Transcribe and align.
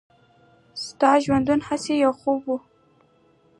«ستا 0.85 1.11
ژوندون 1.23 1.59
هسې 1.69 1.93
یو 2.03 2.11
خوب 2.19 2.41
و.» 2.47 2.55